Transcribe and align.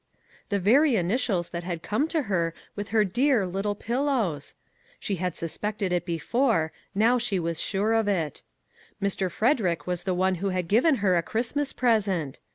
The 0.49 0.57
very 0.57 0.95
initials 0.95 1.51
that 1.51 1.63
had 1.63 1.83
come 1.83 2.07
to 2.07 2.23
her 2.23 2.55
with 2.75 2.87
her 2.87 3.05
dear" 3.05 3.45
Little 3.45 3.75
Pil 3.75 4.05
lows!" 4.05 4.55
She 4.99 5.17
had 5.17 5.35
suspected 5.35 5.93
it 5.93 6.07
before; 6.07 6.71
now 6.95 7.19
she 7.19 7.37
was 7.39 7.61
sure 7.61 7.93
of 7.93 8.07
it. 8.07 8.41
Mr. 8.99 9.29
Frederick 9.29 9.85
was 9.85 10.01
the 10.01 10.15
one 10.15 10.33
who 10.41 10.49
had 10.49 10.67
given 10.67 10.95
her 11.05 11.17
a 11.17 11.21
Christmas 11.21 11.71
present 11.71 12.39